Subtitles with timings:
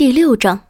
[0.00, 0.60] 第六章，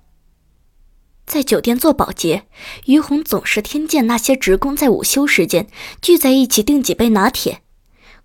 [1.25, 2.49] 在酒店做保洁，
[2.87, 5.69] 于红总是听见那些职工在午休时间
[6.03, 7.63] 聚在一起订几杯拿铁。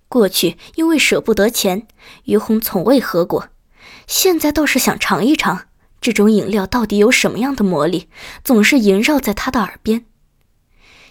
[0.07, 1.88] 过去因为舍不得钱，
[2.23, 3.49] 于红从未喝过，
[4.07, 5.68] 现在倒是想尝一尝
[6.02, 8.10] 这种饮料到底有什么样的魔力，
[8.44, 10.08] 总是萦绕在他的耳边。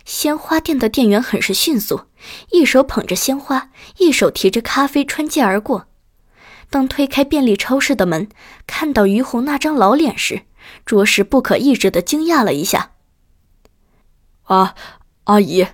[0.05, 2.07] 鲜花店的店员很是迅速，
[2.51, 5.87] 一手捧着鲜花，一手提着咖啡穿街而过。
[6.75, 8.29] 当推开便利超市的门，
[8.67, 10.43] 看到于红那张老脸时，
[10.85, 12.95] 着实不可抑制的惊讶了一下。
[14.43, 14.75] 啊，
[15.23, 15.68] 阿姨！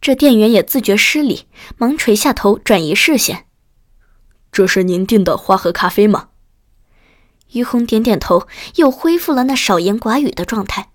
[0.00, 1.48] 这店员也自觉失礼，
[1.78, 3.46] 忙垂下头转移视线。
[4.52, 6.28] 这是您订的花和咖啡吗？
[7.54, 10.92] 于红点点头，又恢复了那少言寡语的状态。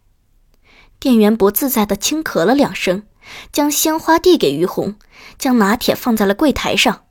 [1.02, 3.04] 店员不自在的轻咳了两声，
[3.52, 4.96] 将鲜花递给于红，
[5.38, 7.03] 将拿铁放在了柜台上。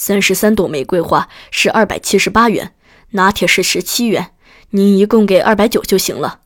[0.00, 2.72] 三十三朵玫瑰花是二百七十八元，
[3.10, 4.30] 拿铁是十七元，
[4.70, 6.42] 您一共给二百九就行了。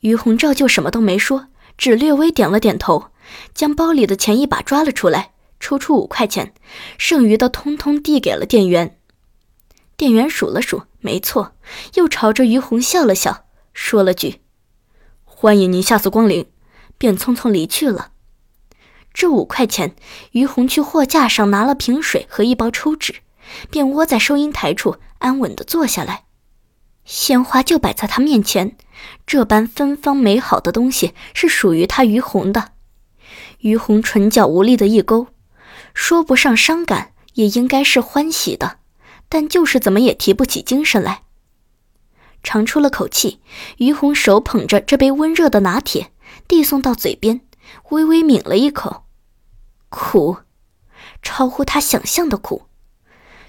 [0.00, 1.46] 于洪照旧什么都没说，
[1.78, 3.12] 只略微点了点头，
[3.54, 6.52] 将包里的钱一把抓了出来，抽出五块钱，
[6.98, 8.98] 剩余的通通递给了店员。
[9.96, 11.52] 店员数了数，没错，
[11.94, 14.40] 又朝着于红笑了笑，说了句
[15.22, 16.44] ：“欢迎您下次光临”，
[16.98, 18.10] 便匆匆离去了。
[19.16, 19.96] 这五块钱，
[20.32, 23.14] 于红去货架上拿了瓶水和一包抽纸，
[23.70, 26.24] 便窝在收银台处安稳地坐下来。
[27.06, 28.76] 鲜花就摆在他面前，
[29.26, 32.72] 这般芬芳美好的东西是属于他于红的。
[33.60, 35.28] 于红唇角无力的一勾，
[35.94, 38.80] 说不上伤感，也应该是欢喜的，
[39.30, 41.22] 但就是怎么也提不起精神来。
[42.42, 43.40] 长出了口气，
[43.78, 46.12] 于红手捧着这杯温热的拿铁，
[46.46, 47.40] 递送到嘴边，
[47.88, 49.04] 微微抿了一口。
[49.88, 50.38] 苦，
[51.22, 52.62] 超乎他想象的苦。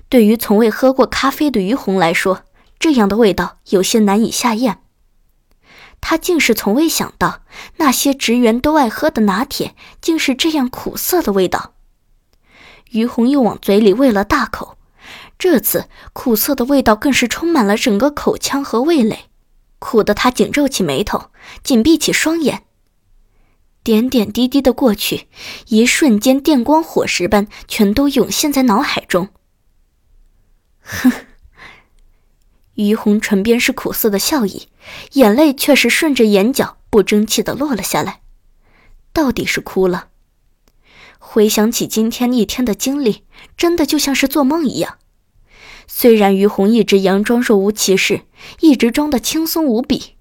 [0.09, 2.43] 对于从未喝过咖啡的于红来说，
[2.79, 4.81] 这样的味道有些难以下咽。
[5.99, 7.41] 他竟是从未想到，
[7.77, 11.73] 那些职员都爱喝的拿铁，竟是这样苦涩的味道。
[12.91, 14.77] 于红又往嘴里喂了大口，
[15.39, 19.25] 这次苦涩的味道更是充满了整个口腔和味蕾，
[19.79, 21.31] 苦得他紧皱起眉头，
[21.63, 22.66] 紧闭起双眼。
[23.87, 25.27] 点点滴滴的过去，
[25.69, 29.29] 一瞬间电光火石般全都涌现在脑海中。
[30.81, 31.09] 哼，
[32.73, 34.67] 于红唇边是苦涩的笑意，
[35.13, 38.19] 眼泪却是顺着眼角不争气的落了下来。
[39.13, 40.09] 到底是哭了。
[41.17, 43.23] 回想起今天一天的经历，
[43.55, 44.97] 真的就像是做梦一样。
[45.87, 48.23] 虽然于红一直佯装若无其事，
[48.59, 50.16] 一直装的轻松无比。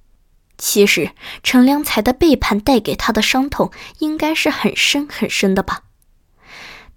[0.58, 1.10] 其实
[1.42, 5.82] 陈良才的背叛带给他的伤痛应该是很深很深的吧，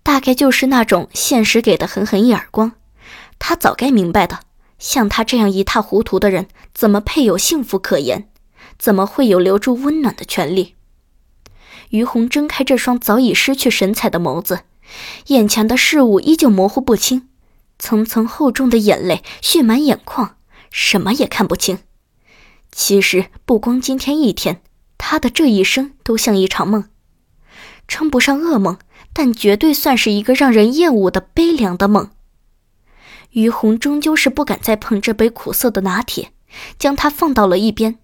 [0.01, 2.71] 大概就是那种现实给的狠狠一耳光。
[3.37, 4.39] 他早该明白的，
[4.77, 8.29] 像他这样一塌糊涂的人，怎么配有幸福可言？
[8.77, 10.75] 怎么会有留住温暖的权利？
[11.89, 14.61] 于红睁开这双早已失去神采的眸子，
[15.27, 17.27] 眼前的事物依旧模糊不清，
[17.77, 20.37] 层层厚重的眼泪蓄满眼眶，
[20.71, 21.79] 什么也看不清。
[22.71, 24.61] 其实不光今天一天，
[24.97, 26.85] 他的这一生都像一场梦，
[27.87, 28.77] 称不上噩梦，
[29.13, 32.09] 但绝对算是一个让人厌恶的悲凉的梦。
[33.31, 36.31] 于红终究是不敢再碰这杯苦涩的拿铁，
[36.77, 37.99] 将它放到了一边。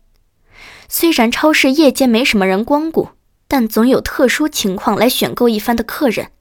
[0.87, 3.09] 虽然超市夜间没什么人光顾，
[3.47, 6.31] 但总有特殊情况来选购一番的客人，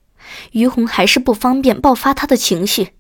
[0.53, 2.91] 于红还是不方便爆发他的情绪，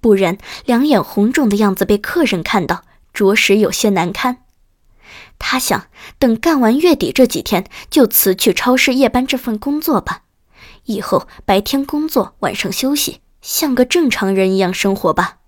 [0.00, 4.44] 不然两眼红肿的样子被客人看到，着实有些难堪。
[5.38, 5.86] 他想
[6.18, 10.22] 等干完月底这几天，就辞去超市夜班这份工作吧，
[10.84, 15.38] 以后白天工作，晚上休息，像个正常人一样生活吧。